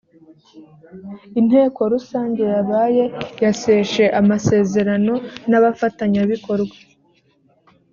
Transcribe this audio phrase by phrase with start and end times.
[1.39, 3.03] inteko rusange yabaye
[3.43, 5.13] yaseshe amasezerano
[5.49, 6.77] n’abafatanyabikorwa